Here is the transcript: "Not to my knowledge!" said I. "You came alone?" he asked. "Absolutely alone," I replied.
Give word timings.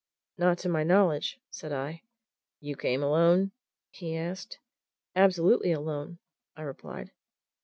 "Not 0.39 0.57
to 0.59 0.67
my 0.67 0.81
knowledge!" 0.83 1.39
said 1.51 1.71
I. 1.71 2.01
"You 2.59 2.75
came 2.75 3.03
alone?" 3.03 3.51
he 3.91 4.17
asked. 4.17 4.57
"Absolutely 5.15 5.73
alone," 5.73 6.17
I 6.57 6.63
replied. 6.63 7.11